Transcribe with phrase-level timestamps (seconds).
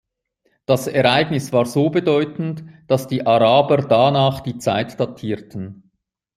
[0.65, 5.91] Das Ereignis war so bedeutend, dass die Araber danach die Zeit datierten.